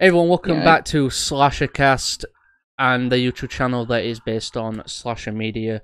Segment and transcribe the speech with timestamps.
[0.00, 0.64] Hey everyone, welcome Yeah.
[0.64, 2.24] back to Slashercast
[2.78, 5.82] and the YouTube channel that is based on Slasher Media.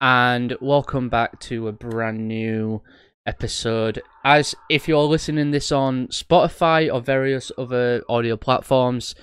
[0.00, 2.80] And welcome back to a brand new
[3.26, 4.00] episode.
[4.24, 9.14] As if you're listening this on Spotify or various other audio platforms,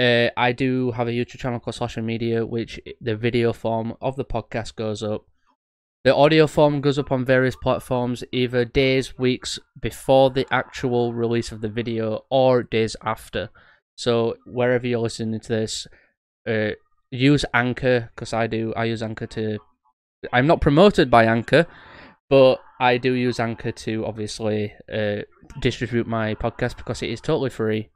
[0.00, 4.16] uh, I do have a YouTube channel called Slasher Media, which the video form of
[4.16, 5.26] the podcast goes up.
[6.04, 11.52] The audio form goes up on various platforms, either days, weeks before the actual release
[11.52, 13.50] of the video, or days after.
[13.96, 15.86] So wherever you're listening to this,
[16.48, 16.70] uh,
[17.10, 18.72] use Anchor because I do.
[18.74, 19.58] I use Anchor to.
[20.32, 21.66] I'm not promoted by Anchor,
[22.30, 25.22] but I do use Anchor to obviously uh,
[25.60, 27.90] distribute my podcast because it is totally free.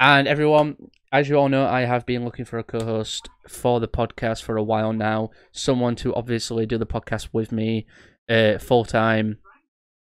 [0.00, 0.76] And everyone,
[1.12, 4.56] as you all know, I have been looking for a co-host for the podcast for
[4.56, 5.30] a while now.
[5.52, 7.86] Someone to obviously do the podcast with me
[8.28, 9.38] uh, full time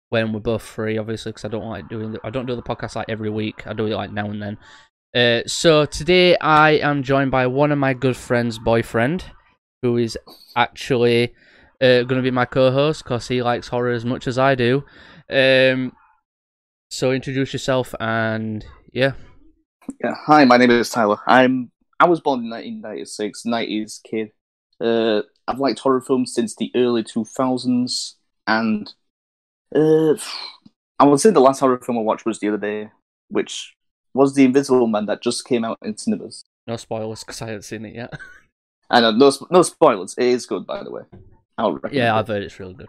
[0.09, 0.99] when we're both free.
[0.99, 2.13] Obviously, because I don't like doing.
[2.13, 3.67] The, I don't do the podcast like every week.
[3.67, 4.59] I do it like now and then.
[5.15, 9.25] Uh, so today I am joined by one of my good friends' boyfriend,
[9.83, 10.17] who is
[10.57, 11.35] actually
[11.83, 14.85] uh, going to be my co-host because he likes horror as much as I do.
[15.29, 15.93] Um,
[16.91, 19.13] so introduce yourself and yeah.
[20.03, 21.19] Yeah, hi, my name is Tyler.
[21.27, 24.33] I'm I was born in 1996, 90s kid.
[24.81, 28.15] Uh, I've liked horror films since the early 2000s,
[28.47, 28.93] and
[29.75, 30.15] uh,
[30.99, 32.91] I would say the last horror film I watched was the other day,
[33.29, 33.75] which
[34.15, 36.45] was The Invisible Man that just came out in cinemas.
[36.67, 38.13] No spoilers because I haven't seen it yet.
[38.93, 40.15] And uh, no no spoilers.
[40.19, 41.01] It is good, by the way.
[41.57, 42.15] I'll recommend yeah.
[42.15, 42.89] I've heard it's really good.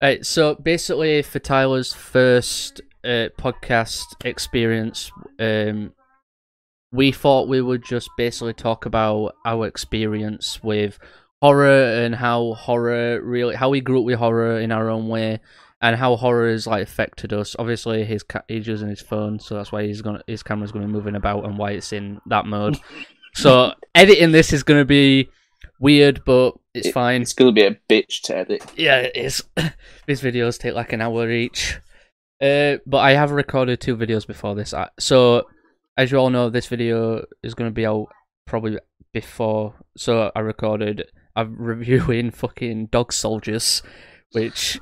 [0.00, 5.92] Right, so basically, for Tyler's first uh, podcast experience, um,
[6.92, 11.00] we thought we would just basically talk about our experience with
[11.42, 15.40] horror and how horror really, how we grew up with horror in our own way,
[15.80, 17.54] and how horror has like affected us.
[17.58, 20.86] Obviously, his ca- he's using his phone, so that's why he's gonna his camera's gonna
[20.86, 22.76] be moving about and why it's in that mode.
[23.34, 25.28] so editing this is gonna be
[25.80, 27.22] weird, but it's It- fine.
[27.22, 28.64] It's gonna be a bitch to edit.
[28.76, 29.42] Yeah, it is.
[30.06, 31.78] These videos take like an hour each.
[32.40, 34.72] Uh, but I have recorded two videos before this.
[35.00, 35.42] So,
[35.96, 38.06] as you all know, this video is going to be out
[38.46, 38.78] probably
[39.12, 39.74] before.
[39.96, 41.04] So, I recorded.
[41.34, 43.82] I'm reviewing fucking Dog Soldiers,
[44.30, 44.78] which,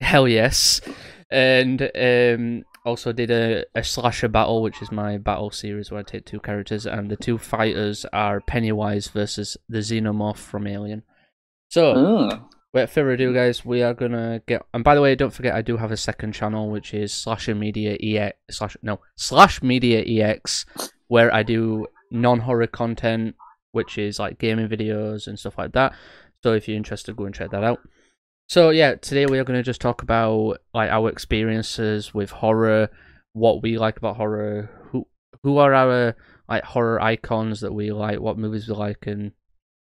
[0.00, 0.80] hell yes.
[1.30, 6.02] And um, also did a, a slasher battle, which is my battle series where I
[6.02, 11.02] take two characters, and the two fighters are Pennywise versus the Xenomorph from Alien.
[11.68, 14.62] So, Oh, Without further ado, guys, we are gonna get.
[14.74, 17.54] And by the way, don't forget, I do have a second channel, which is Slasher
[17.54, 20.66] Media EX slash no slash Media EX,
[21.08, 23.36] where I do non-horror content,
[23.72, 25.94] which is like gaming videos and stuff like that.
[26.42, 27.80] So if you're interested, go and check that out.
[28.48, 32.88] So yeah, today we are gonna just talk about like our experiences with horror,
[33.34, 35.06] what we like about horror, who
[35.42, 36.16] who are our
[36.48, 39.32] like horror icons that we like, what movies we like, and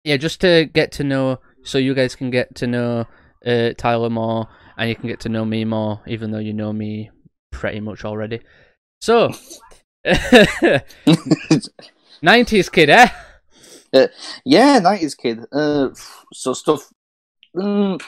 [0.02, 3.06] yeah, just to get to know, so you guys can get to know
[3.46, 6.72] uh, Tyler more, and you can get to know me more, even though you know
[6.72, 7.10] me
[7.52, 8.40] pretty much already.
[9.00, 9.32] So,
[12.20, 13.10] nineties kid, eh?
[14.44, 15.38] yeah, nineties kid.
[15.52, 15.90] Uh,
[16.32, 16.90] so stuff.
[17.54, 18.00] Mm,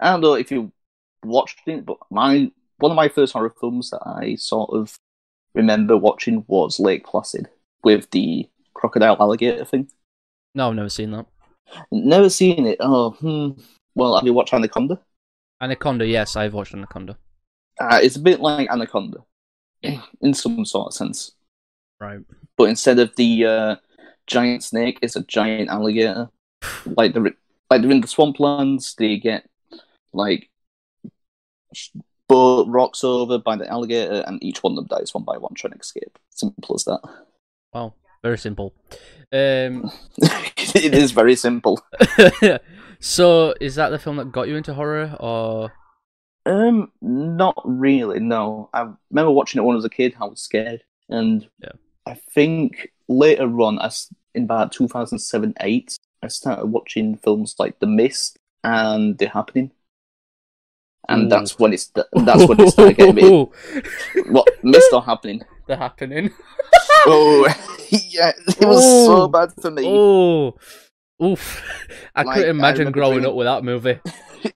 [0.00, 0.72] I don't know if you
[1.24, 4.96] watched it, but my one of my first horror films that I sort of
[5.54, 7.48] remember watching was Lake Placid
[7.84, 9.88] with the crocodile alligator thing.
[10.54, 11.26] No, I've never seen that.
[11.90, 12.78] Never seen it.
[12.80, 13.60] Oh, hmm.
[13.94, 15.00] Well, have you watched Anaconda?
[15.60, 17.16] Anaconda, yes, I've watched Anaconda.
[17.80, 19.18] Uh, it's a bit like Anaconda
[20.20, 21.32] in some sort of sense,
[22.00, 22.20] Right.
[22.56, 23.76] but instead of the uh,
[24.26, 26.28] giant snake, it's a giant alligator.
[26.96, 27.34] Like the
[27.72, 29.48] like they're in the swamplands, they get
[30.12, 30.50] like
[32.28, 35.54] boat rocks over by the alligator, and each one of them dies one by one
[35.54, 36.18] trying to escape.
[36.30, 37.00] Simple as that.
[37.72, 38.74] Wow, very simple.
[39.32, 41.80] Um, it is very simple.
[43.00, 45.72] so is that the film that got you into horror, or
[46.44, 48.20] Um, not really.
[48.20, 50.14] No, I remember watching it when I was a kid.
[50.20, 51.72] I was scared, and Yeah.
[52.06, 57.56] I think later on, as in about two thousand seven eight, I started watching films
[57.58, 59.72] like The Mist and The Happening,
[61.08, 61.28] and Ooh.
[61.28, 63.48] that's when it's that's when it started getting me.
[64.28, 65.42] What Mist or Happening?
[65.68, 66.30] the happening?
[67.04, 67.46] Oh,
[67.90, 69.28] yeah, it was so Oh.
[69.28, 69.82] bad for me.
[69.84, 70.54] Oh,
[71.20, 71.60] oof!
[72.14, 73.98] I Like, couldn't imagine remember growing dreaming- up with that movie.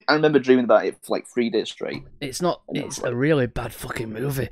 [0.09, 2.05] I remember dreaming about it for like three days straight.
[2.21, 2.63] It's not.
[2.69, 4.49] It's a really bad fucking movie.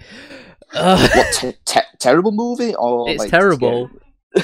[0.75, 1.11] Ugh.
[1.15, 3.91] What te- te- terrible movie or It's like, terrible.
[4.37, 4.43] I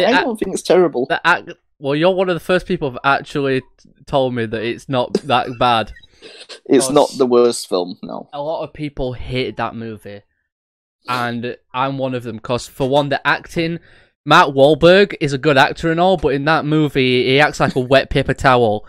[0.00, 1.04] The don't think it's terrible.
[1.06, 1.50] the act.
[1.78, 3.62] Well, you're one of the first people who've actually
[4.06, 5.92] told me that it's not that bad.
[6.66, 8.28] It's not the worst film, no.
[8.32, 10.22] A lot of people hated that movie,
[11.08, 12.40] and I'm one of them.
[12.40, 13.78] Cause for one, the acting,
[14.26, 17.76] Matt Wahlberg is a good actor and all, but in that movie, he acts like
[17.76, 18.84] a wet paper towel.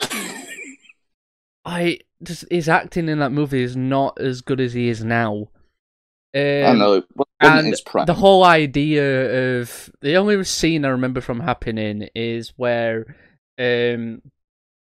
[1.64, 5.48] I just his acting in that movie is not as good as he is now.
[6.34, 7.02] Um, I know.
[7.44, 13.16] And the whole idea of the only scene I remember from happening is where
[13.58, 14.22] um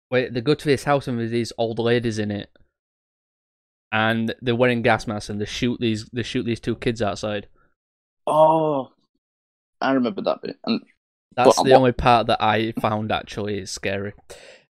[0.08, 2.50] where they go to this house and there's these old ladies in it
[3.93, 7.49] and they're wearing gas masks and they shoot these they shoot these two kids outside.
[8.26, 8.93] Oh,
[9.81, 10.56] I remember that bit.
[10.64, 10.81] And
[11.37, 14.12] That's But the what- only part that I found actually is scary.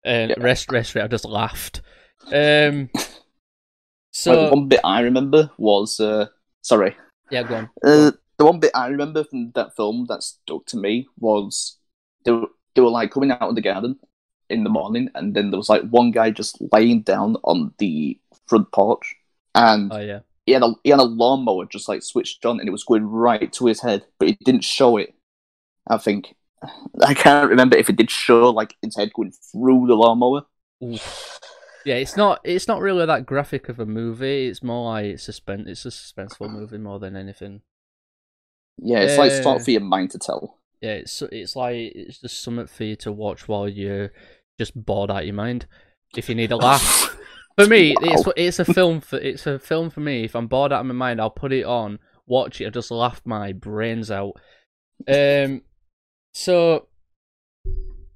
[0.05, 0.35] Um, Yeah.
[0.37, 1.81] rest rest it I just laughed.
[2.31, 2.89] Um
[4.11, 6.27] so one bit I remember was uh,
[6.61, 6.95] sorry.
[7.29, 7.69] Yeah go on.
[7.83, 11.77] Uh, the one bit I remember from that film that stuck to me was
[12.25, 13.97] they were, they were like coming out of the garden
[14.49, 18.19] in the morning, and then there was like one guy just laying down on the
[18.47, 19.15] front porch,
[19.53, 20.19] and Oh yeah.
[20.45, 23.05] he had a he had a lawnmower just like switched on, and it was going
[23.05, 25.15] right to his head, but it didn't show it.
[25.87, 26.35] I think
[27.01, 30.45] I can't remember if it did show like his head going through the lawnmower.
[31.85, 34.47] Yeah, it's not it's not really that graphic of a movie.
[34.47, 35.67] It's more like suspense.
[35.67, 37.61] It's a suspenseful movie more than anything.
[38.77, 39.41] Yeah, it's like Yeah.
[39.41, 40.59] sort of for your mind to tell.
[40.81, 44.11] Yeah, it's it's like it's just something for you to watch while you're
[44.59, 45.67] just bored out your mind.
[46.17, 47.15] If you need a laugh,
[47.57, 48.33] for me, it's Wow.
[48.35, 50.23] it's a film for it's a film for me.
[50.25, 52.89] If I'm bored out of my mind, I'll put it on, watch it, and just
[52.91, 54.33] laugh my brains out.
[55.07, 55.61] Um,
[56.33, 56.87] so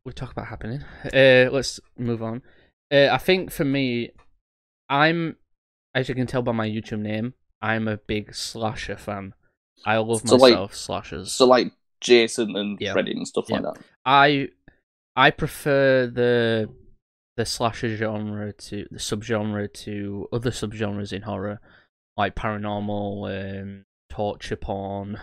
[0.06, 0.82] we talk about happening.
[1.14, 2.42] Uh, let's move on.
[2.92, 4.12] Uh, I think for me,
[4.90, 5.36] I'm
[5.96, 9.34] as you can tell by my YouTube name, I'm a big slasher fan.
[9.86, 11.32] I love So, like- myself slashers.
[11.32, 11.72] So like
[12.02, 12.94] Jason and Yeah.
[12.94, 13.78] Freddy and stuff like that.
[14.06, 14.50] I
[15.16, 16.70] I prefer the
[17.38, 21.62] the slasher genre to the subgenre to other subgenres in horror,
[22.18, 25.20] like paranormal, um, torture porn,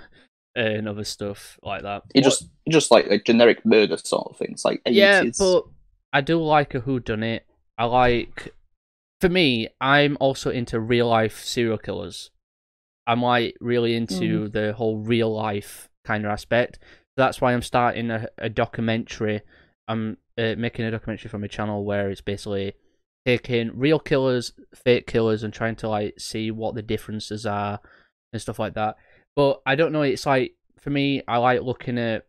[0.54, 2.04] and other stuff like that.
[2.14, 4.52] It just just like a generic murder sort of thing.
[4.52, 4.94] It's like 80s.
[4.94, 5.64] yeah, but
[6.12, 7.44] I do like a who done it.
[7.78, 8.55] I like
[9.20, 12.31] for me, I'm also into real life serial killers.
[13.06, 16.78] I'm like really into the whole real life kind of aspect.
[17.17, 19.43] That's why I'm starting a, a documentary.
[19.88, 22.75] I'm uh, making a documentary for my channel where it's basically
[23.25, 27.81] taking real killers, fake killers, and trying to like see what the differences are
[28.32, 28.96] and stuff like that.
[29.34, 30.02] But I don't know.
[30.02, 32.26] It's like for me, I like looking at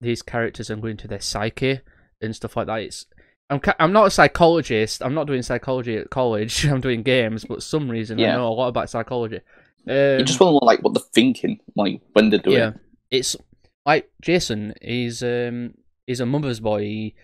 [0.00, 1.80] these characters and going to their psyche
[2.20, 2.80] and stuff like that.
[2.80, 3.06] It's
[3.50, 5.02] I'm I'm not a psychologist.
[5.02, 6.64] I'm not doing psychology at college.
[6.66, 9.40] I'm doing games, but some reason I know a lot about psychology.
[9.88, 12.56] Um, you just want to know like what they're thinking, like when they're doing.
[12.56, 12.72] yeah,
[13.10, 13.36] it's
[13.84, 14.74] like Jason.
[14.80, 15.74] He's um
[16.06, 16.82] he's a mother's boy.
[16.82, 17.14] He,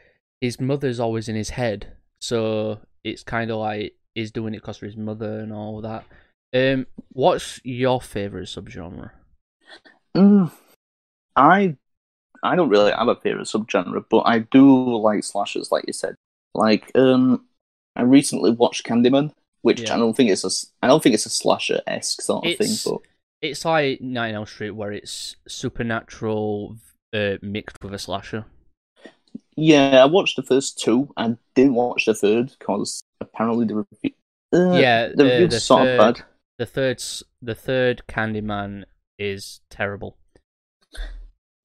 [0.41, 4.79] his mother's always in his head, so it's kind of like he's doing it because
[4.79, 6.05] of his mother and all that.
[6.53, 9.11] Um, what's your favorite subgenre?
[10.17, 10.51] Mm,
[11.37, 11.77] I
[12.43, 16.15] I don't really have a favorite subgenre, but I do like slashers, like you said.
[16.55, 17.45] Like um,
[17.95, 19.95] I recently watched Candyman, which Yeah.
[19.95, 20.51] I don't think it's a
[20.83, 23.03] I don't think it's a slasher esque sort of It's- thing, but
[23.43, 26.77] It's like Nine Elm Street, where it's supernatural
[27.15, 28.45] uh, mixed with a slasher.
[29.57, 31.13] yeah, I watched the first two.
[31.17, 34.11] I didn't watch the third because apparently the review,
[34.55, 36.25] uh, Yeah, the uh, review's the sort third- of bad.
[36.59, 37.03] The third,
[37.43, 38.85] the third Candyman
[39.19, 40.17] is terrible.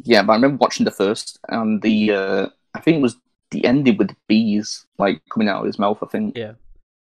[0.03, 3.17] Yeah, but I remember watching the first and the uh, I think it was
[3.51, 6.00] the ending with the bees like coming out of his mouth.
[6.01, 6.38] I think.
[6.38, 6.53] Yeah.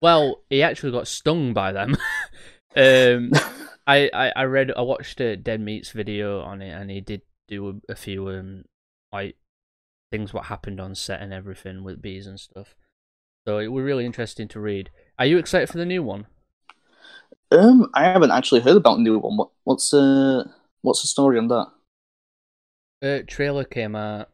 [0.00, 1.97] Well, he actually got stung by them.
[2.76, 3.33] um,
[3.87, 7.23] I, I, I read, I watched a Dead Meat's video on it, and he did
[7.49, 8.64] do a, a few um
[9.11, 9.37] like
[10.12, 12.75] things what happened on set and everything with bees and stuff.
[13.47, 14.90] So it was really interesting to read.
[15.18, 16.26] Are you excited for the new one?
[17.50, 19.37] Um, I haven't actually heard about the new one.
[19.38, 20.45] What, what's uh,
[20.83, 21.68] what's the story on that?
[23.02, 24.31] Uh, trailer came out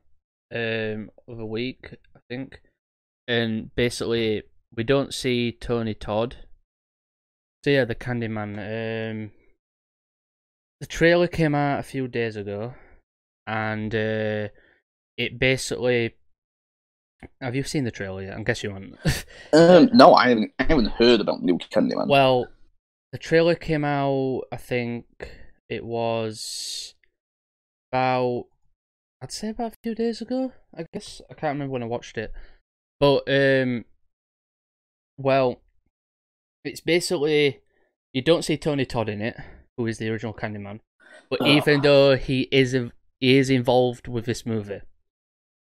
[0.54, 2.60] um of a week, I think,
[3.28, 4.42] and basically
[4.76, 6.36] we don't see Tony Todd.
[7.64, 8.58] So yeah, the Candyman.
[8.58, 9.30] Um,
[10.80, 12.74] the trailer came out a few days ago,
[13.46, 14.48] and uh,
[15.16, 16.14] it basically.
[17.40, 18.36] Have you seen the trailer yet?
[18.36, 18.98] I guess you haven't.
[19.54, 20.52] Um, no, I haven't.
[20.58, 22.08] I haven't heard about new Candyman.
[22.08, 22.48] Well,
[23.12, 24.42] the trailer came out.
[24.52, 25.06] I think
[25.68, 26.94] it was
[27.92, 28.46] about.
[29.24, 30.52] I'd say about a few days ago.
[30.76, 32.30] I guess I can't remember when I watched it,
[33.00, 33.86] but um,
[35.16, 35.62] well,
[36.62, 37.60] it's basically
[38.12, 39.34] you don't see Tony Todd in it,
[39.78, 40.80] who is the original Candyman,
[41.30, 41.46] but Oh.
[41.46, 42.72] even though he is
[43.18, 44.82] he is involved with this movie,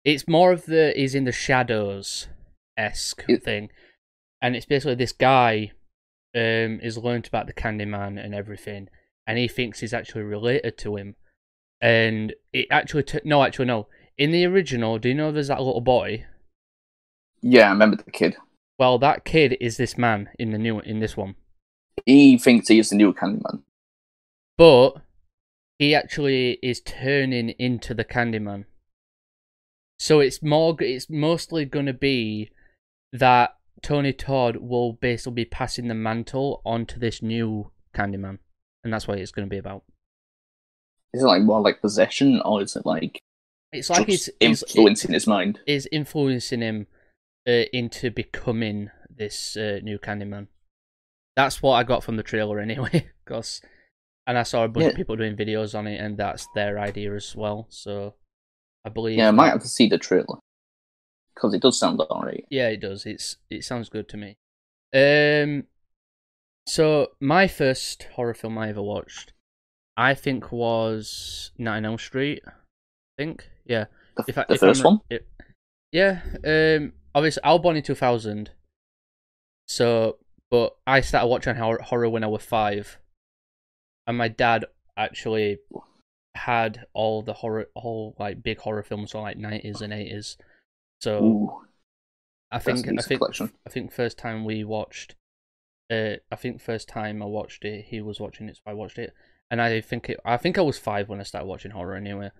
[0.03, 2.29] it's more of the he's in the shadows
[2.75, 3.69] esque thing,
[4.41, 5.71] and it's basically this guy
[6.33, 8.89] um is learned about the Candyman and everything,
[9.27, 11.15] and he thinks he's actually related to him.
[11.81, 13.25] And it actually, took.
[13.25, 13.87] no, actually, no.
[14.17, 16.25] In the original, do you know there's that little boy?
[17.41, 18.37] Yeah, I remember the kid.
[18.77, 21.35] Well, that kid is this man in the new in this one,
[22.05, 23.61] He thinks he's the new Candyman.
[24.57, 24.93] but
[25.79, 28.65] he actually is turning into the Candyman.
[29.97, 32.51] So it's more, it's mostly gonna be
[33.11, 38.37] that Tony Todd will basically be passing the mantle onto this new Candyman,
[38.83, 39.83] and that's what it's gonna be about.
[41.13, 43.19] Is it like more like possession, or is it like
[43.71, 45.59] It's like it's influencing his mind?
[45.67, 46.87] is influencing him
[47.47, 50.47] uh, into becoming this uh, new Candyman.
[51.35, 53.61] That's what I got from the trailer anyway, because
[54.27, 57.13] and I saw a bunch of people doing videos on it, and that's their idea
[57.15, 57.67] as well.
[57.69, 58.15] So
[58.85, 59.17] I believe.
[59.17, 60.39] Yeah, I might have to see the trailer
[61.33, 62.45] because it does sound alright.
[62.49, 63.05] Yeah, it does.
[63.05, 64.37] It's it sounds good to me.
[64.93, 65.65] Um,
[66.67, 69.33] so my first horror film I ever watched,
[70.01, 72.41] I think was Nine Elm Street.
[72.47, 72.51] I
[73.17, 73.85] think, yeah.
[74.17, 74.99] The, If I, the if I'm first one.
[75.09, 75.27] it-
[75.91, 76.21] yeah.
[76.45, 76.93] Um.
[77.13, 78.51] Obviously, I was born in two thousand.
[79.67, 80.17] So,
[80.49, 82.97] but I started watching horror, horror when I was five,
[84.07, 84.65] and my dad
[84.97, 85.59] actually
[86.35, 90.37] had all the horror, all like big horror films from like nineties and eighties.
[91.01, 91.61] So Ooh,
[92.51, 93.51] I think I think collection.
[93.67, 95.15] I think first time we watched,
[95.91, 98.97] uh, I think first time I watched it, he was watching it, so I watched
[98.97, 99.13] it,
[99.49, 102.31] and I think it, I think I was five when I started watching horror anyway.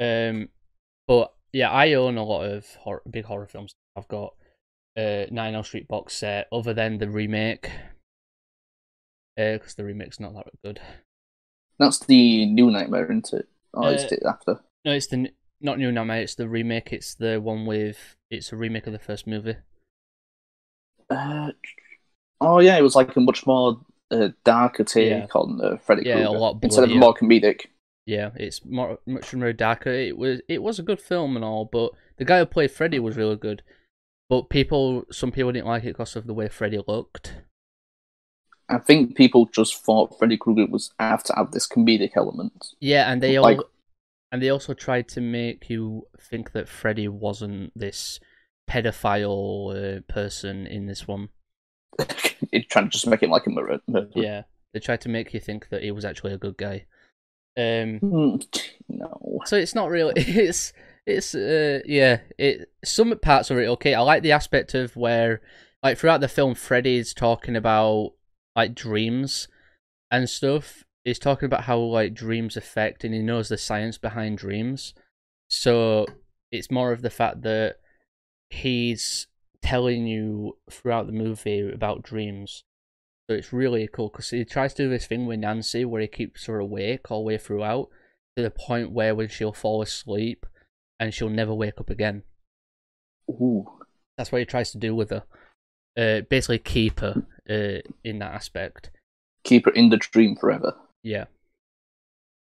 [0.00, 0.48] Um,
[1.06, 3.74] but yeah, I own a lot of horror, big horror films.
[3.96, 4.34] I've got
[4.96, 7.70] uh Nine Elm Street box set, other than the remake,
[9.38, 10.80] uh, because the remake's not that good.
[11.78, 13.48] that's the new Nightmare, isn't it?
[13.74, 14.60] Or is Uh, it after?
[14.84, 15.30] No, it's the
[15.60, 16.22] not New Nightmare.
[16.22, 16.92] It's the remake.
[16.92, 18.16] It's the one with.
[18.30, 19.56] It's a remake of the first movie.
[21.10, 21.52] Uh,
[22.40, 23.80] oh yeah, it was like a much more
[24.10, 25.26] uh, darker take Yeah.
[25.34, 27.66] on uh, Freddy Yeah, a Krueger lot instead of more comedic.
[28.06, 29.90] Yeah, it's more much more darker.
[29.90, 32.98] It was it was a good film and all, but the guy who played Freddy
[32.98, 33.62] was really good.
[34.30, 37.34] But people, some people didn't like it because of the way Freddy looked.
[38.68, 42.66] I think people just thought Freddy Krueger was have to have this comedic element.
[42.80, 43.60] Yeah, and they all Like-
[44.30, 48.20] and they also tried to make you think that Freddy wasn't this
[48.68, 51.30] pedophile uh, person in this one.
[52.52, 53.80] it trying to just make him like a murder.
[53.86, 54.10] murder.
[54.14, 54.42] Yeah,
[54.72, 56.86] they tried to make you think that he was actually a good guy.
[57.56, 58.36] Um, Hmm,
[58.88, 59.40] no.
[59.46, 60.14] So it's not really.
[60.26, 60.72] It's
[61.06, 62.20] it's uh yeah.
[62.36, 63.94] It some parts are okay.
[63.94, 65.40] I like the aspect of where
[65.82, 68.12] like throughout the film, Freddy's talking about
[68.54, 69.48] like dreams
[70.10, 70.84] and stuff.
[71.04, 74.94] He's talking about how like dreams affect, and he knows the science behind dreams.
[75.48, 76.06] So
[76.52, 77.76] it's more of the fact that
[78.50, 79.26] he's
[79.62, 82.64] telling you throughout the movie about dreams.
[83.28, 86.08] So it's really cool because he tries to do this thing with Nancy where he
[86.08, 87.88] keeps her awake all the way throughout
[88.36, 90.46] to the point where when she'll fall asleep
[90.98, 92.22] and she'll never wake up again.
[93.30, 93.66] Ooh.
[94.16, 95.24] That's what he tries to do with her.
[95.96, 98.90] Uh, basically keep her uh, in that aspect.
[99.44, 100.74] Keep her in the dream forever.
[101.02, 101.24] Yeah.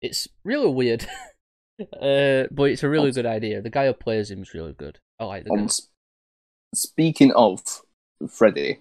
[0.00, 1.06] It's really weird.
[1.80, 3.60] uh, but it's a really good idea.
[3.60, 4.98] The guy who plays him is really good.
[5.18, 5.66] I like the guy.
[6.74, 7.62] Speaking of
[8.28, 8.78] Freddy,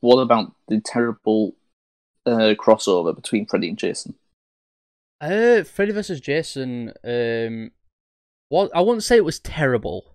[0.00, 1.54] what about the terrible
[2.24, 4.14] uh, crossover between Freddy and Jason?
[5.20, 6.20] Uh, Freddy vs.
[6.20, 6.92] Jason.
[7.04, 7.72] Um,
[8.50, 10.14] well, I wouldn't say it was terrible.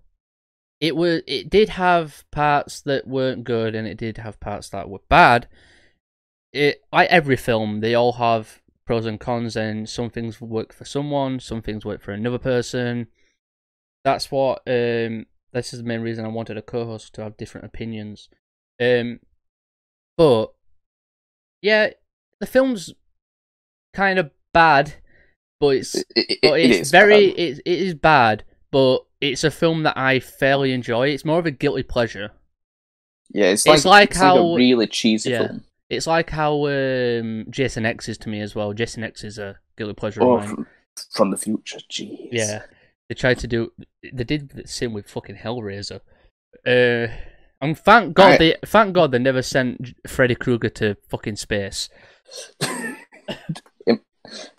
[0.79, 1.22] It was.
[1.27, 5.48] It did have parts that weren't good, and it did have parts that were bad.
[6.51, 10.86] It like every film, they all have pros and cons, and some things work for
[10.86, 13.08] someone, some things work for another person.
[14.03, 14.63] That's what.
[14.67, 18.29] Um, this is the main reason I wanted a co-host to have different opinions.
[18.81, 19.19] Um,
[20.17, 20.53] but
[21.62, 21.91] yeah,
[22.39, 22.93] the film's
[23.93, 24.93] kind of bad,
[25.60, 27.39] but it's It, it, but it it's is very bad.
[27.39, 31.10] it, it is bad, but it's a film that I fairly enjoy.
[31.10, 32.31] It's more of a guilty pleasure.
[33.31, 33.45] yeah.
[33.51, 35.48] It's it's like, like it's how- like a really cheesy yeah.
[35.48, 35.63] film.
[35.89, 38.74] It's like how um, Jason X is to me as well.
[38.74, 40.55] Jason X is a guilty pleasure Oh, of mine.
[40.55, 40.67] from,
[41.12, 41.77] from the future.
[41.91, 42.29] Jeez.
[42.31, 42.63] Yeah,
[43.10, 43.72] they tried to do.
[44.13, 46.01] They did the same with fucking Hellraiser.
[46.65, 47.07] Uh,
[47.62, 51.89] and thank God I- they thank God they never sent Freddy Krueger to fucking space.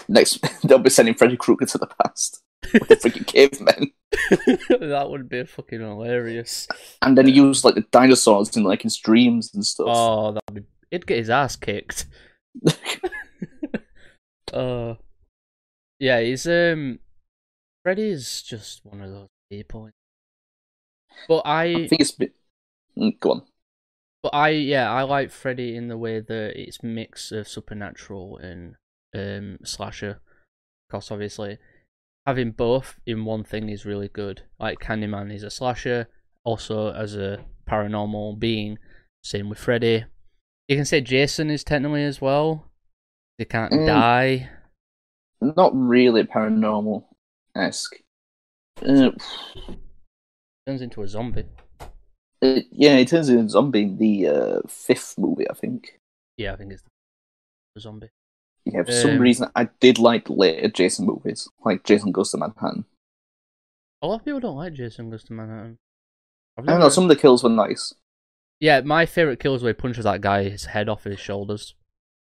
[0.09, 3.91] Next, they'll be sending Freddy Krueger to the past with the freaking cavemen,
[4.91, 6.67] that would be fucking hilarious.
[7.03, 9.87] and then he used like the dinosaurs in like his dreams and stuff.
[9.89, 10.63] Oh, that'd be.
[10.91, 12.07] He'd get his ass kicked.
[14.53, 14.95] Uh,
[15.99, 17.01] yeah, he's um,
[17.85, 19.91] Freddy's just one of those people.
[21.29, 22.35] But I I, think it's a bit.
[22.99, 23.43] Mm, Go on.
[24.23, 28.77] but I, yeah, I like Freddy in the way that it's mix of supernatural and
[29.15, 30.21] um, slasher.
[30.89, 31.59] Because obviously,
[32.27, 34.43] having both in one thing is really good.
[34.59, 36.09] Like Candyman is a slasher,
[36.45, 38.79] also as a paranormal being.
[39.23, 40.05] Same with Freddy.
[40.69, 42.71] You can say Jason is technically as well.
[43.39, 43.87] They can't Mm.
[43.87, 44.51] die.
[45.41, 47.05] Not really paranormal
[47.57, 47.97] esque.
[48.85, 49.11] Uh,
[50.67, 51.45] Turns into a zombie.
[52.41, 56.01] it, yeah, it turns into a zombie in the uh, fifth movie, I think.
[56.37, 56.83] Yeah, I think it's
[57.75, 58.09] the zombie.
[58.65, 62.39] Yeah, for some Um, reason, I did like later Jason movies, like Jason Goes to
[62.39, 62.87] Manhattan.
[64.01, 65.77] A lot of people don't like Jason Goes to Manhattan.
[66.57, 67.93] I don't know, some of the kills were nice.
[68.61, 71.75] Yeah, my favorite kill is where he punches that guy his head off his shoulders.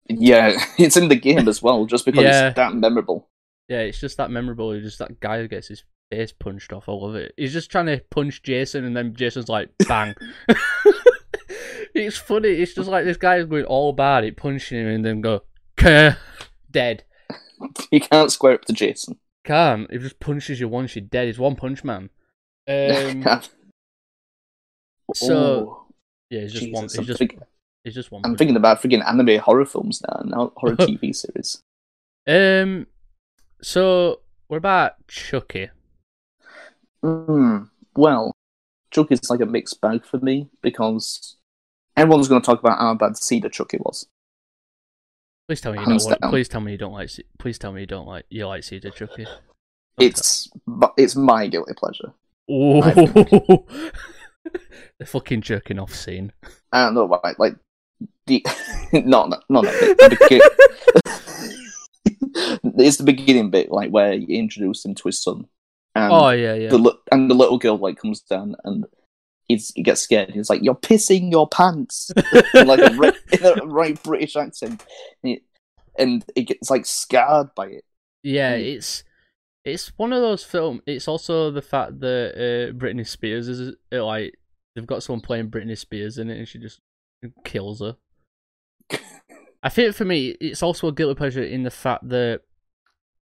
[0.10, 2.48] Yeah, it's in the game as well, just because Yeah.
[2.48, 3.30] it's that memorable.
[3.68, 4.80] Yeah, it's just that memorable.
[4.80, 6.88] Just that guy who gets his face punched off.
[6.88, 7.34] I love it.
[7.38, 10.16] He's just trying to punch Jason, and then Jason's like, bang.
[11.94, 12.50] it's funny.
[12.50, 15.42] It's just like this guy is going all bad at punching him, and then go,
[15.76, 16.18] Kerr,
[16.72, 17.04] dead.
[17.92, 19.18] You can't square up to Jason.
[19.44, 19.90] Can't.
[19.92, 21.26] He just punches you once, you're dead.
[21.26, 22.12] He's one punch man.
[22.68, 23.24] Um,
[25.16, 25.86] so- Oh,
[26.30, 26.84] yeah, he's just Jesus, one.
[26.84, 27.32] I'm, He's just.
[27.84, 28.22] He's just one.
[28.26, 31.64] I'm thinking about freaking anime horror films now, now horror TV series.
[32.28, 32.86] Um.
[33.62, 35.70] So what about Chucky?
[37.04, 38.34] Mm, well,
[38.92, 41.36] Chucky is like a mixed bag for me because
[41.96, 44.08] everyone's going to talk about how bad Seed of Chucky was.
[45.48, 46.22] Please tell me you Hands don't.
[46.22, 47.10] Want, please tell me you don't like.
[47.40, 48.26] Please tell me you don't like.
[48.30, 49.24] You like Seed of Chucky.
[49.24, 49.40] Don't
[50.00, 52.12] It's but it's my guilty pleasure.
[52.50, 52.82] Oh,
[55.00, 56.34] the fucking jerking off scene.
[56.72, 57.56] I don't know why, like
[58.26, 58.46] the
[58.94, 59.98] not that- not that bit.
[59.98, 60.42] The begin-
[62.88, 65.48] it's the beginning bit, like where you introduce him to his son,
[65.96, 66.70] and oh yeah, yeah.
[66.70, 68.86] the and the little girl like comes down and
[69.48, 70.32] he's, he gets scared.
[70.32, 72.12] He's like, "You're pissing your pants,"
[72.54, 74.84] in like a, ri- in a right British accent,
[75.24, 75.42] and it,
[75.98, 77.84] and it gets like scarred by it.
[78.24, 78.76] yeah, Mm.
[78.76, 79.04] it's
[79.66, 80.82] it's one of those film.
[80.86, 84.34] It's also the fact that uh, Britney Spears is uh, like
[84.76, 86.80] they've got someone playing Britney Spears in it, and she just
[87.44, 87.98] kills her.
[89.64, 92.42] I think for me, it's also a guilty pleasure in the fact that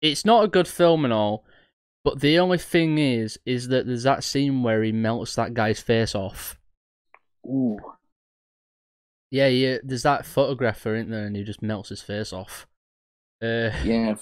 [0.01, 1.45] it's not a good film and all,
[2.03, 5.81] but the only thing is, is that there's that scene where he melts that guy's
[5.81, 6.57] face off.
[7.45, 7.77] Ooh,
[9.29, 9.77] Yeah, yeah.
[9.83, 12.67] There's that photographer in there, and he just melts his face off.
[13.41, 14.15] Uh, yeah.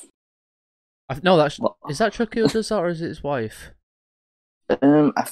[1.09, 3.71] I, no, that's Well, is that Chucky who does that, or is it his wife?
[4.81, 5.27] um, I,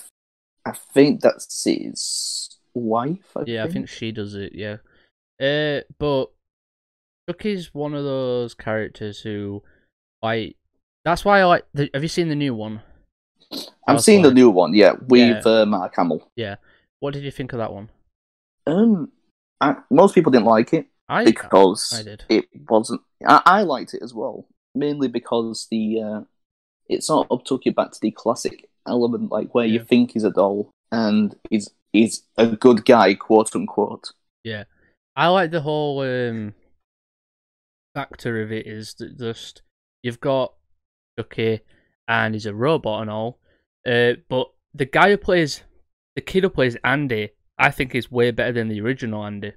[0.65, 3.35] I think that's his wife.
[3.35, 3.73] I Yeah, I think.
[3.73, 4.53] think she does it.
[4.55, 4.77] Yeah,
[5.39, 6.31] uh, but
[7.29, 9.63] Chucky's one of those characters who,
[10.21, 10.55] like,
[11.05, 11.65] that's why I like.
[11.73, 12.81] The, have you seen the new one?
[13.87, 14.73] I've Oh, seen the new one.
[14.73, 16.29] Yeah, with uh, Mark Hamill.
[16.35, 16.55] Yeah.
[16.99, 17.89] What did you think of that one?
[18.65, 19.11] Um,
[19.61, 22.23] I, most people didn't like it I because I did.
[22.29, 23.01] it wasn't.
[23.25, 26.21] I, I liked it as well, mainly because the uh,
[26.89, 30.23] it sort of took you back to the classic element, like where you think he's
[30.25, 34.11] a doll and he's he's a good guy, quote unquote.
[34.43, 34.65] Yeah,
[35.15, 36.53] I like the whole um
[37.93, 39.61] factor of it is that just
[40.03, 40.53] you've got
[41.17, 41.61] Chucky
[42.07, 43.39] and he's a robot and all,
[43.85, 45.63] uh, but the guy who plays
[46.15, 49.53] the kid who plays Andy, I think is way better than the original Andy.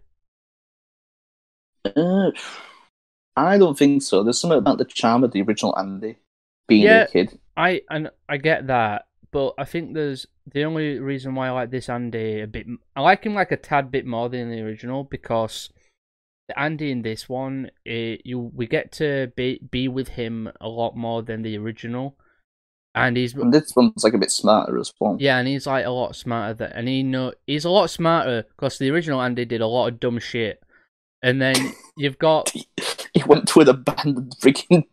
[1.85, 2.31] Uh,
[3.37, 4.22] I don't think so.
[4.22, 6.16] There's something about the charm of the original Andy
[6.68, 7.03] being Yeah.
[7.05, 7.38] a kid.
[7.57, 11.70] I and I get that, but I think there's the only reason why I like
[11.70, 12.66] this Andy a bit.
[12.96, 15.70] I like him like a tad bit more than the original because
[16.57, 20.97] Andy in this one, it, you we get to be be with him a lot
[20.97, 22.17] more than the original,
[22.95, 25.17] and he's And this one's like a bit smarter as well.
[25.19, 28.45] yeah, and he's like a lot smarter than, and he know he's a lot smarter
[28.57, 30.63] because the original Andy did a lot of dumb shit,
[31.23, 31.57] and then
[31.97, 32.53] you've got
[33.13, 34.85] He went to an abandoned freaking.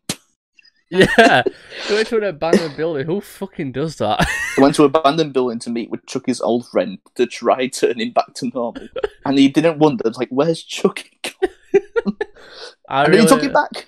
[0.89, 1.43] Yeah,
[1.91, 3.05] went to an abandoned building.
[3.05, 4.27] Who fucking does that?
[4.57, 8.11] Went to an abandoned building to meet with Chucky's old friend to try turn him
[8.11, 8.87] back to normal,
[9.25, 11.19] and he didn't want wonder like, "Where's Chucky?"
[12.89, 13.87] I and then he took really- it back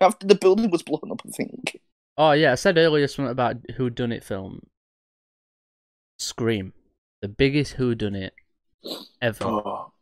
[0.00, 1.22] after the building was blown up.
[1.26, 1.80] I think.
[2.16, 4.66] Oh yeah, I said earlier something about who done it film.
[6.18, 6.72] Scream,
[7.22, 8.32] the biggest who done it
[9.20, 9.44] ever.
[9.44, 9.92] Oh,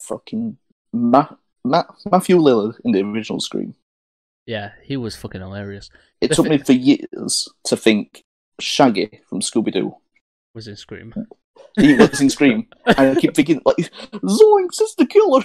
[0.00, 0.58] fucking
[0.92, 1.28] Ma-
[1.64, 3.74] Ma- Matthew Lillard in the original Scream.
[4.46, 5.90] Yeah, he was fucking hilarious.
[6.20, 8.22] It The took me for years to think
[8.60, 9.96] Shaggy from Scooby Doo.
[10.54, 11.12] Was in Scream.
[11.78, 15.42] He was in Scream, and I keep thinking like, Zoinks, it's the killer.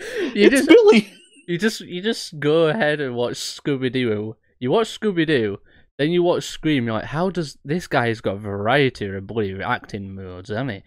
[0.00, 1.12] You it's just Billy.
[1.46, 4.36] you just you just go ahead and watch Scooby Doo.
[4.58, 5.58] You watch Scooby Doo,
[5.98, 6.86] then you watch Scream.
[6.86, 10.82] You're like, how does this guy's got a variety of bloody acting modes, hasn't he?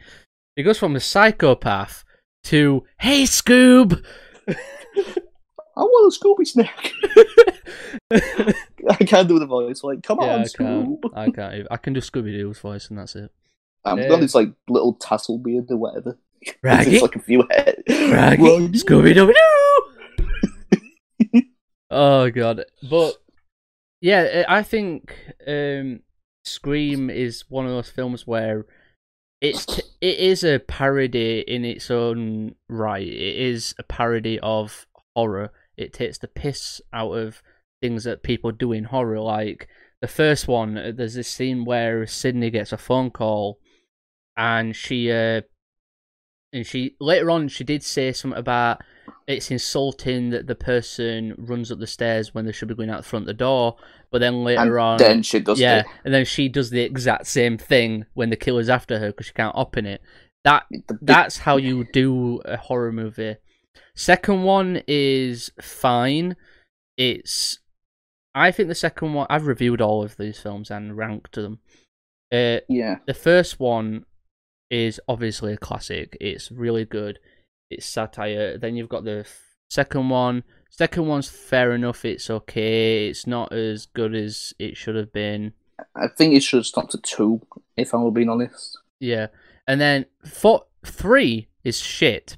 [0.57, 2.03] He goes from a psychopath
[2.45, 4.03] to Hey Scoob.
[5.77, 6.91] I want a Scooby snack.
[8.89, 9.83] I can't do the voice.
[9.83, 10.99] Like, come yeah, on, I can't.
[11.13, 11.53] I can't.
[11.53, 13.31] even- I can do Scooby Doo's voice, and that's it.
[13.85, 14.07] I've Yeah.
[14.09, 16.17] got this like little tassel beard or whatever.
[16.63, 17.83] Raggy, It's like a few head.
[17.89, 18.67] Raggy, Raggy.
[18.79, 19.33] Scooby Doo.
[21.91, 23.13] oh god, but
[24.01, 25.15] yeah, I I think
[25.47, 26.01] um,
[26.45, 28.65] Scream is one of those films where
[29.41, 33.07] it's t- it is a parody in its own right.
[33.07, 34.85] It is a parody of
[35.15, 35.51] horror.
[35.77, 37.41] It takes the piss out of
[37.81, 39.19] things that people do in horror.
[39.19, 39.67] Like
[40.01, 43.59] the first one, uh, there's this scene where Sydney gets a phone call,
[44.35, 45.41] and she uh,
[46.53, 48.81] and she later on she did say something about
[49.27, 52.97] it's insulting that the person runs up the stairs when they should be going out
[52.97, 53.75] the front of the door.
[54.09, 55.85] But then later and on, then she does yeah, it.
[56.05, 59.33] and then she does the exact same thing when the killer's after her because she
[59.33, 60.01] can't open it.
[60.45, 60.63] That
[61.01, 63.35] that's how you do a horror movie.
[63.95, 66.35] Second one is fine.
[66.97, 67.59] It's
[68.35, 71.59] I think the second one I've reviewed all of these films and ranked them.
[72.31, 72.97] Uh, yeah.
[73.07, 74.05] the first one
[74.69, 76.17] is obviously a classic.
[76.19, 77.19] It's really good.
[77.71, 78.57] It's satire.
[78.57, 80.43] Then you've got the f- second one.
[80.69, 82.05] Second one's fair enough.
[82.05, 83.07] It's okay.
[83.07, 85.53] It's not as good as it should have been.
[85.95, 87.41] I think it should have stopped at two,
[87.75, 88.77] if I'm being honest.
[88.99, 89.27] Yeah,
[89.67, 92.37] and then four, three is shit.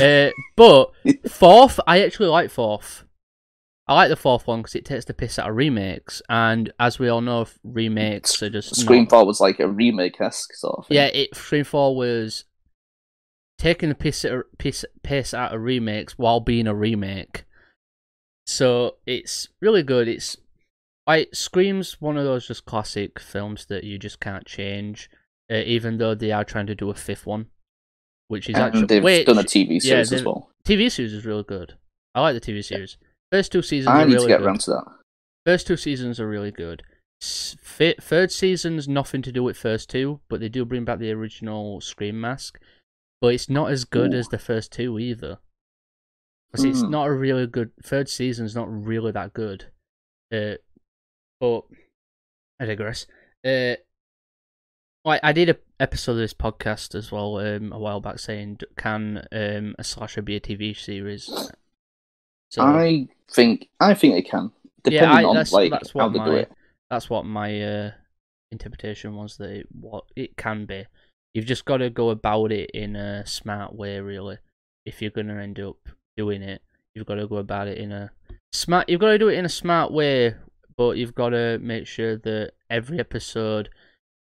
[0.00, 0.90] Uh, but
[1.28, 3.04] fourth, I actually like fourth.
[3.86, 6.98] I like the fourth one because it takes the piss out of remakes, and as
[6.98, 10.78] we all know, remakes are just Scream not- 4 was like a remake esque sort
[10.80, 10.96] of thing.
[10.96, 12.44] Yeah, it Scream Four was
[13.58, 17.44] taking the piss out- piss piss out of remakes while being a remake.
[18.46, 20.06] So it's really good.
[20.06, 20.36] It's
[21.06, 25.08] like Scream's one of those just classic films that you just can't change,
[25.50, 27.46] uh, even though they are trying to do a fifth one,
[28.28, 30.50] which is and actually they've wait, done a TV series as well.
[30.64, 31.74] TV series is really good.
[32.14, 32.96] I like the TV series.
[33.32, 34.46] First two seasons I are need really to get good.
[34.46, 34.84] around to that.
[35.46, 36.82] First two seasons are really good.
[37.20, 41.80] Third season's nothing to do with first two, but they do bring back the original
[41.80, 42.60] Scream mask.
[43.20, 44.16] But it's not as good Ooh.
[44.18, 45.38] as the first two either.
[46.52, 46.90] 'Cause it's Hmm.
[46.90, 47.72] not a really good.
[47.82, 49.66] Third season's not really that good.
[50.32, 50.54] Uh,
[51.40, 51.62] but
[52.60, 53.06] I digress.
[53.44, 53.76] Uh,
[55.04, 58.58] like I did a episode of this podcast as well um, a while back saying
[58.76, 61.26] can um, a slasher be a TV series?
[62.50, 64.50] So I think I think it can,
[64.82, 66.52] depending I- on that's- like that's how what they do my- it.
[66.90, 67.90] that's what my uh,
[68.50, 70.86] interpretation was that it, what it can be.
[71.34, 74.38] You've just got to go about it in a smart way, really.
[74.86, 75.76] If you're gonna end up
[76.16, 76.62] doing it,
[76.94, 78.10] you've got to go about it in a
[78.52, 78.88] smart.
[78.88, 80.34] You've got to do it in a smart way,
[80.76, 83.68] but you've got to make sure that every episode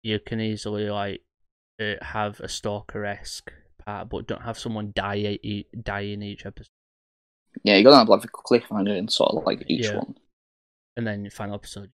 [0.02, 1.22] you can easily like
[2.02, 3.52] have a stalker esque
[3.84, 6.68] part, but don't have someone die e- die in each episode.
[7.62, 9.96] Yeah, you gotta have like a cliffhanger in sort of like each Yeah.
[9.96, 10.16] one.
[10.96, 11.90] And then final episode.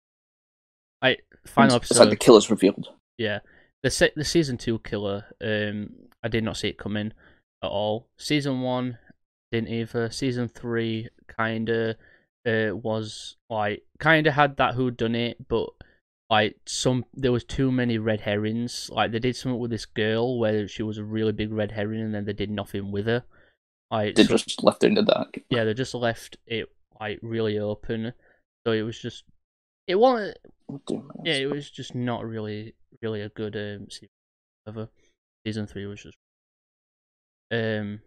[1.01, 1.93] I final it's, episode.
[1.93, 2.87] it's like the killer's revealed.
[3.17, 3.39] Yeah,
[3.83, 5.25] the se- the season two killer.
[5.41, 7.13] Um, I did not see it coming
[7.63, 8.07] at all.
[8.17, 8.97] Season one
[9.51, 10.09] didn't either.
[10.11, 11.95] Season three kinda
[12.45, 15.69] uh was like kinda had that who done it, but
[16.31, 18.89] like some there was too many red herrings.
[18.91, 22.01] Like they did something with this girl where she was a really big red herring,
[22.01, 23.23] and then they did nothing with her.
[23.91, 25.37] Like They so- just left her in the dark.
[25.49, 26.67] yeah, they just left it
[26.99, 28.13] like really open.
[28.65, 29.25] So it was just
[29.87, 30.37] it wasn't
[30.87, 34.07] do yeah, it was just not really, really a good um, season.
[34.67, 34.87] Ever.
[35.45, 36.15] Season three was just.
[37.51, 37.99] Um.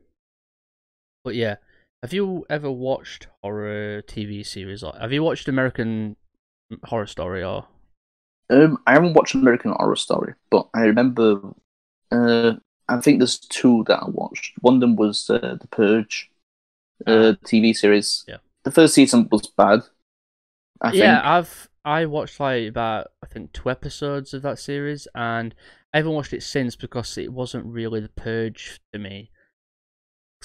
[1.24, 1.56] But yeah,
[2.02, 4.82] have you ever watched horror TV series?
[4.82, 6.16] Like, have you watched American
[6.84, 7.66] Horror Story or?
[8.50, 11.40] Um, I haven't watched American Horror Story, but I remember.
[12.10, 12.54] Uh,
[12.88, 14.52] I think there's two that I watched.
[14.60, 16.30] One of them was uh, the Purge,
[17.06, 18.24] uh, TV series.
[18.28, 18.32] Ah.
[18.32, 18.36] Yeah.
[18.64, 19.82] The first season was bad.
[20.80, 21.26] I yeah, think.
[21.26, 25.54] I've I watched like about I think two episodes of that series, and
[25.92, 29.30] I haven't watched it since because it wasn't really the purge to me.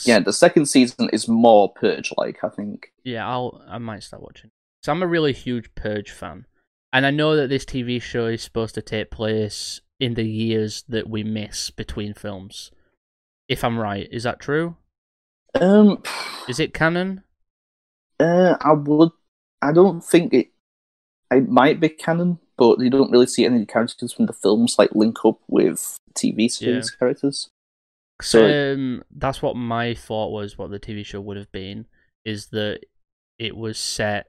[0.05, 2.43] Yeah, the second season is more Purge like.
[2.43, 2.93] I think.
[3.03, 4.51] Yeah, I'll I might start watching.
[4.81, 6.45] So I'm a really huge Purge fan,
[6.93, 10.83] and I know that this TV show is supposed to take place in the years
[10.87, 12.71] that we miss between films.
[13.47, 14.75] If I'm right, is that true?
[15.59, 16.03] Um,
[16.47, 17.23] Is it canon?
[18.19, 19.09] uh, I would.
[19.61, 20.47] I don't think it.
[21.31, 24.89] It might be canon, but you don't really see any characters from the films like
[24.93, 27.49] link up with TV series characters.
[28.21, 30.57] So- um, that's what my thought was.
[30.57, 31.85] What the TV show would have been
[32.25, 32.81] is that
[33.37, 34.27] it was set,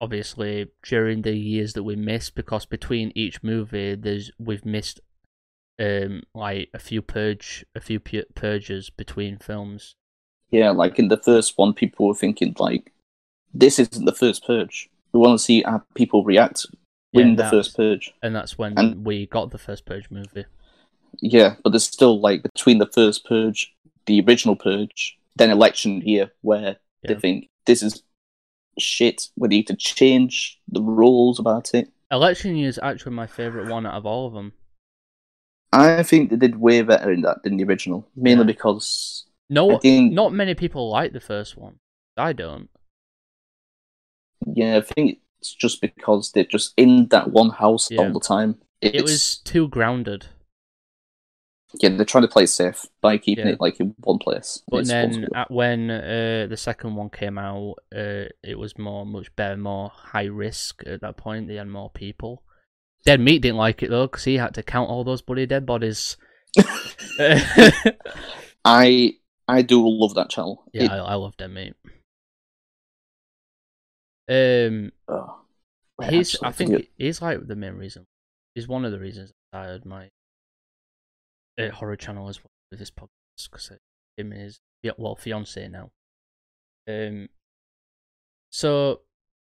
[0.00, 5.00] obviously, during the years that we missed, because between each movie, there's we've missed,
[5.78, 9.94] um, like a few purge, a few pu- purges between films.
[10.50, 12.92] Yeah, like in the first one, people were thinking like,
[13.54, 14.88] "This isn't the first purge.
[15.12, 16.66] We want to see how people react
[17.12, 20.44] Yeah, in the first purge." and that's when And- we got the first Purge movie.
[21.20, 23.74] Yeah, but there's still like between the first purge,
[24.06, 27.14] the original purge, then election year, where Yeah.
[27.14, 28.02] they think this is
[28.78, 29.28] shit.
[29.36, 31.88] We need to change the rules about it.
[32.10, 34.52] Election year is actually my favorite one out of all of them.
[35.72, 38.46] I think they did way better in that than the original, mainly Yeah.
[38.46, 41.76] because No, think not many people like the first one.
[42.16, 42.68] I don't.
[44.46, 48.00] yeah, I think it's just because they're just in that one house Yeah.
[48.00, 48.58] all the time.
[48.80, 50.26] It's, It was too grounded.
[51.74, 53.52] Yeah, they're trying to play safe by keeping Yeah.
[53.54, 54.62] it like in one place.
[54.68, 55.36] But then supposed to be.
[55.36, 59.90] at, when uh, the second one came out, uh, it was more much better, more
[59.94, 61.48] high risk at that point.
[61.48, 62.42] They had more people.
[63.04, 65.64] Dead Meat didn't like it though because he had to count all those bloody dead
[65.66, 66.16] bodies.
[68.64, 69.14] I
[69.48, 70.64] I do love that channel.
[70.72, 71.74] It- I, I love Dead Meat.
[74.28, 75.40] Um, oh,
[75.98, 78.04] wait, he's actually, I think forget- he's like the main reason.
[78.54, 80.08] He's one of the reasons I started my
[81.60, 83.70] uh, horror channel as well with this podcast because
[84.16, 84.60] him and his
[84.96, 85.90] well fiance now.
[86.88, 87.28] Um.
[88.52, 89.00] So,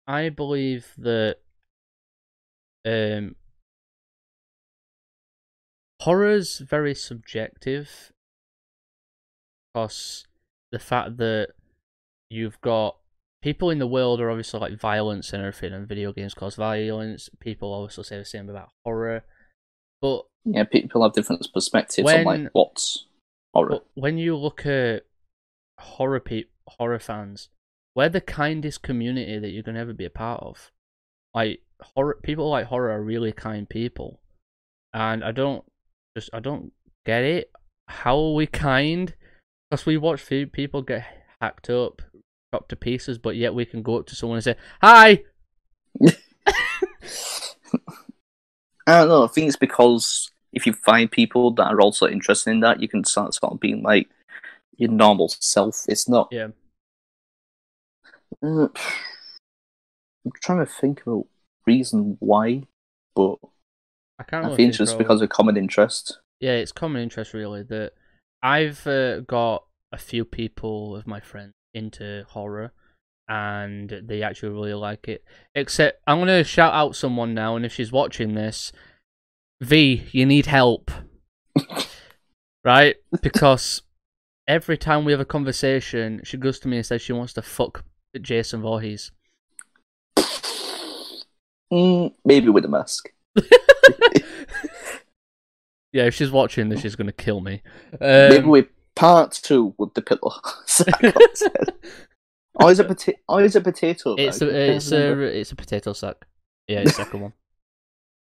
[0.06, 1.36] I believe that
[2.84, 3.36] um
[6.00, 8.12] horror's very subjective
[9.72, 10.26] because
[10.72, 11.48] the fact that
[12.30, 12.96] you've got
[13.42, 17.28] people in the world are obviously like violence and everything, and video games cause violence.
[17.38, 19.24] People also say the same about horror,
[20.00, 23.06] but yeah, people have different perspectives on When- like what's
[23.54, 23.80] horror.
[23.94, 25.04] when you look at
[25.78, 27.48] horror pe- horror fans,
[27.94, 30.70] we're the kindest community that you're gonna ever be a part of.
[31.34, 34.20] Like horror, people like horror are really kind people,
[34.92, 35.64] and I don't
[36.16, 36.72] just I don't
[37.06, 37.50] get it.
[37.88, 39.14] How are we kind?
[39.70, 41.04] Because we watch people get
[41.40, 42.02] hacked up,
[42.52, 45.22] chopped to pieces, but yet we can go up to someone and say, "Hi."
[48.90, 49.24] I don't know.
[49.24, 52.88] I think it's because if you find people that are also interested in that, you
[52.88, 54.08] can start sort of being like
[54.76, 55.84] your normal self.
[55.88, 56.28] It's not.
[56.30, 56.48] Yeah.
[58.42, 58.68] Uh,
[60.24, 61.22] I'm trying to think of a
[61.66, 62.64] reason why,
[63.14, 63.36] but
[64.18, 64.46] I can't.
[64.46, 66.18] I think it's just because of common interest.
[66.40, 67.92] yeah, it's common interest really that
[68.42, 72.72] I've uh, got a few people of my friends into horror
[73.30, 75.24] and they actually really like it.
[75.54, 78.72] Except I'm gonna shout out someone now, and if she's watching this,
[79.60, 80.90] V, you need help,
[82.64, 82.96] right?
[83.22, 83.82] Because
[84.48, 87.42] every time we have a conversation, she goes to me and says she wants to
[87.42, 87.84] fuck
[88.20, 89.12] Jason Voorhees.
[91.72, 93.10] Mm, maybe with a mask.
[95.92, 97.62] Yeah, if she's watching this, she's gonna kill me.
[98.00, 100.34] maybe Um, with part two with the pillow.
[102.60, 103.18] oh, potato?
[103.28, 104.16] Oh, is it potato?
[104.16, 104.48] It's bag?
[104.48, 106.26] I a it's a it's a potato sack.
[106.68, 107.32] Yeah, it's the second one.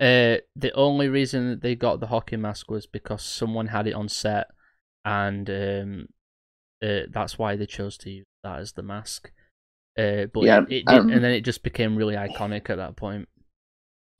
[0.01, 3.93] Uh, the only reason that they got the hockey mask was because someone had it
[3.93, 4.47] on set,
[5.05, 6.07] and um,
[6.83, 9.31] uh, that's why they chose to use that as the mask.
[9.95, 12.77] Uh, but Yeah, it, it did, um, and then it just became really iconic at
[12.77, 13.29] that point.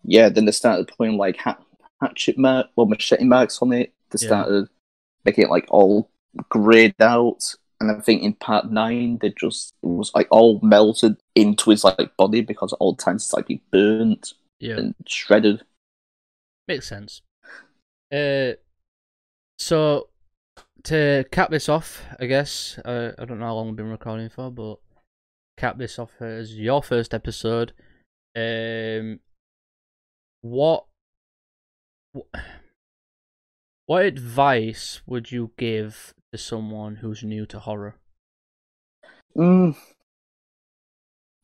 [0.04, 1.58] yeah, then they started putting like ha-
[2.00, 3.92] hatchet mark, well, machete marks on it.
[4.12, 4.28] They Yeah.
[4.28, 4.68] started
[5.26, 6.12] making it like all
[6.50, 11.18] grayed out, and I think in part nine they just it was like all melted
[11.36, 15.64] into his like body because all times it's like be burnt Yeah, and shredded.
[16.68, 17.22] makes sense.
[18.14, 18.54] Uh,
[19.60, 20.08] so
[20.84, 24.30] to cap this off, I guess uh, I don't know how long we've been recording
[24.30, 24.78] for, but
[25.58, 27.74] cap this off as your first episode.
[28.36, 29.20] Um,
[30.42, 30.86] what
[32.16, 32.38] wh-
[33.86, 37.96] what advice would you give to someone who's new to horror?
[39.36, 39.76] Mm.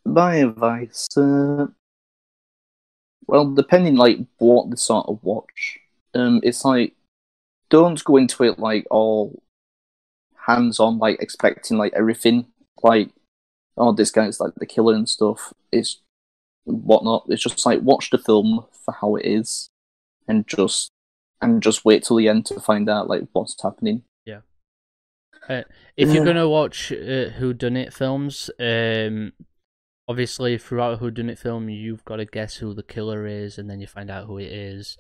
[0.06, 1.68] My advice, uh,
[3.28, 5.80] well, depending like what the sort of watch,
[6.14, 6.94] um, it's like
[7.70, 9.44] don't go into it like all
[10.48, 12.48] hands on, like expecting like everything,
[12.82, 13.10] like
[13.78, 15.54] oh this guy's like the killer and stuff.
[15.72, 16.00] It's
[16.64, 17.26] whatnot.
[17.28, 19.70] It's just like watch the film for how it is,
[20.28, 20.90] and just
[21.42, 24.04] and just wait till the end to find out like what's happening.
[25.50, 29.34] If you're gonna watch uh, Who Done It films, um,
[30.08, 33.58] obviously throughout a Who Done It film, you've got to guess who the killer is,
[33.58, 34.98] and then you find out who it is.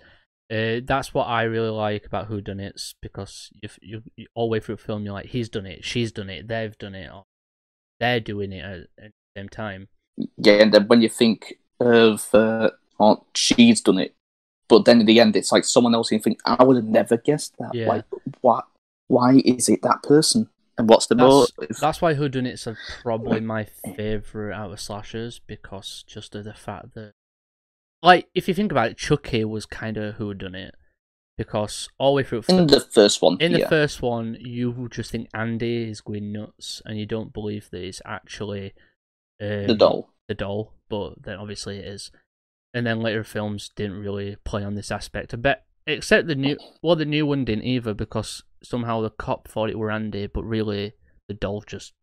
[0.49, 4.47] Uh, that's what I really like about Who Done It's because if you, you all
[4.47, 6.95] the way through the film, you're like, he's done it, she's done it, they've done
[6.95, 7.23] it, or
[7.99, 9.89] they're doing it at, at the same time.
[10.37, 14.15] Yeah, and then when you think of uh, oh, she's done it,
[14.69, 16.85] but then in the end it's like someone else, and you think I would have
[16.85, 17.73] never guessed that.
[17.73, 17.87] Yeah.
[17.87, 18.05] Like,
[18.41, 18.65] what?
[19.07, 20.49] Why is it that person?
[20.77, 21.77] And what's the That's, motive?
[21.79, 23.63] that's why Whodunits are probably my
[23.95, 27.13] favorite out of slashers because just of the fact that,
[28.03, 30.71] like, if you think about it, Chucky was kind of Whodunit
[31.37, 35.11] because all the way through In the first one, in the first one, you just
[35.11, 38.73] think Andy is going nuts, and you don't believe that it's actually
[39.41, 40.09] um, the doll.
[40.27, 42.11] the doll, but then obviously it is.
[42.73, 45.33] And then later films didn't really play on this aspect.
[45.33, 49.47] I bet, except the new, well, the new one didn't either because somehow the cop
[49.47, 50.93] thought it were Andy, but really
[51.27, 51.93] the doll just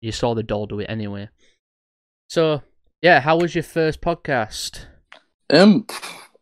[0.00, 1.28] you saw the doll do it anyway.
[2.28, 2.62] So
[3.02, 4.86] yeah, how was your first podcast?
[5.50, 5.86] Um,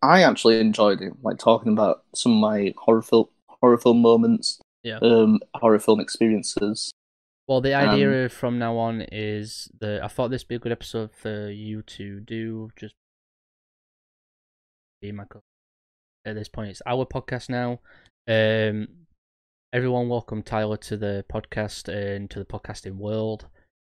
[0.03, 4.61] I actually enjoyed it, like talking about some of my horror film horror film moments.
[4.83, 4.99] Yeah.
[5.03, 6.93] Um, horror film experiences.
[7.49, 10.59] Well, the idea Um, from now on is that I thought this would be a
[10.59, 12.71] good episode for you to do.
[12.77, 12.95] Just
[15.01, 15.41] be my co-
[16.25, 16.71] at this point.
[16.71, 17.81] It's our podcast now.
[18.29, 18.89] Um,
[19.73, 23.47] everyone, welcome Tyler to the podcast and to the podcasting world,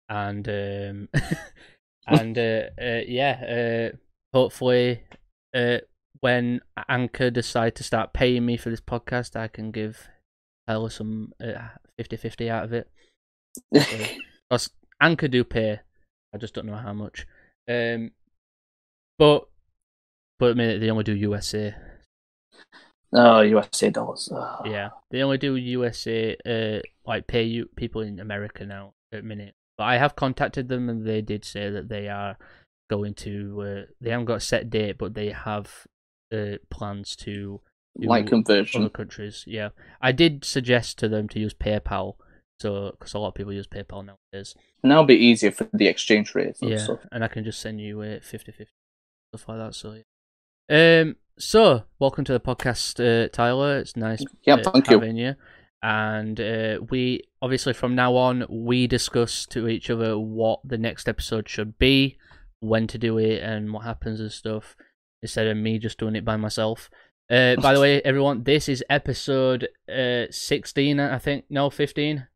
[0.08, 1.08] and um,
[2.06, 3.96] and uh, uh, yeah, uh,
[4.32, 5.02] hopefully,
[5.54, 5.78] uh,
[6.20, 10.08] when Anchor decide to start paying me for this podcast, I can give
[10.66, 11.68] Tyler some uh,
[12.00, 12.90] 50-50 out of it.
[13.72, 15.80] Because Anchor do pay,
[16.34, 17.26] I just don't know how much.
[17.68, 18.12] Um,
[19.18, 19.48] but
[20.38, 21.74] but I mean, they only do USA.
[23.12, 24.28] Oh, USA dollars.
[24.32, 24.62] Ah.
[24.64, 26.36] Yeah, they only do USA.
[26.46, 29.54] Uh, like pay you people in America now at minute.
[29.78, 32.36] But I have contacted them, and they did say that they are
[32.90, 33.62] going to.
[33.62, 35.86] Uh, they haven't got a set date, but they have
[36.32, 37.60] uh, plans to
[37.96, 38.82] Like conversion.
[38.82, 39.44] other countries.
[39.46, 42.16] Yeah, I did suggest to them to use PayPal.
[42.58, 44.54] So, because a lot of people use PayPal nowadays.
[44.82, 47.00] And that'll be easier for the exchange rate yeah, stuff.
[47.12, 48.72] and I can just send you a 50 50
[49.34, 49.74] stuff like that.
[49.74, 50.02] So, yeah.
[50.68, 53.78] Um, so welcome to the podcast, uh, Tyler.
[53.78, 54.98] It's nice Yeah, uh, thank you.
[54.98, 55.34] having you.
[55.82, 61.08] And uh, we obviously from now on we discuss to each other what the next
[61.08, 62.18] episode should be,
[62.60, 64.76] when to do it, and what happens and stuff.
[65.22, 66.90] Instead of me just doing it by myself.
[67.30, 71.44] Uh, by the way, everyone, this is episode uh, 16, I think.
[71.48, 72.26] No, 15?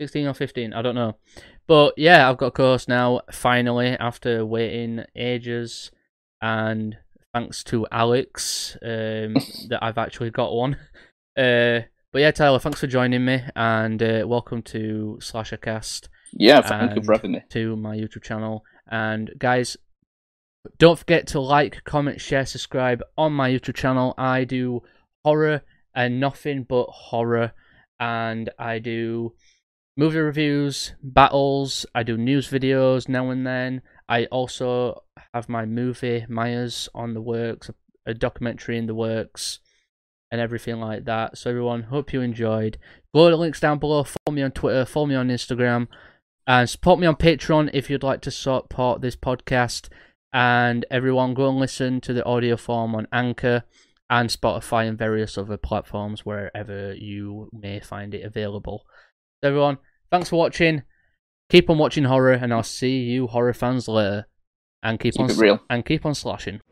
[0.00, 1.16] 16 or 15, I don't know.
[1.66, 5.90] But yeah, I've got a course now, finally, after waiting ages.
[6.40, 6.96] And
[7.32, 9.34] thanks to Alex, um,
[9.68, 10.76] that I've actually got one.
[11.36, 11.80] Uh,
[12.12, 13.42] but yeah, Tyler, thanks for joining me.
[13.56, 17.42] And uh, welcome to Slashercast Yeah, thank you for having me.
[17.50, 18.64] to my YouTube channel.
[18.90, 19.76] And guys,
[20.78, 24.14] don't forget to like, comment, share, subscribe on my YouTube channel.
[24.18, 24.82] I do
[25.24, 25.62] horror
[25.94, 27.52] and nothing but horror,
[27.98, 29.34] and I do
[29.96, 31.86] movie reviews, battles.
[31.94, 33.82] I do news videos now and then.
[34.12, 37.70] I also have my movie Myers on the works,
[38.04, 39.60] a documentary in the works,
[40.30, 41.38] and everything like that.
[41.38, 42.76] So everyone, hope you enjoyed.
[43.14, 44.04] Go to the links down below.
[44.04, 44.84] Follow me on Twitter.
[44.84, 45.88] Follow me on Instagram
[46.46, 49.88] and support me on Patreon if you'd like to support this podcast.
[50.30, 53.64] And everyone, go and listen to the audio form on Anchor
[54.10, 58.84] and Spotify and various other platforms wherever you may find it available.
[59.42, 59.78] So everyone,
[60.10, 60.82] thanks for watching.
[61.52, 64.26] Keep on watching horror, and I'll see you horror fans later.
[64.82, 66.62] And keep, Keep on and keep on slashing.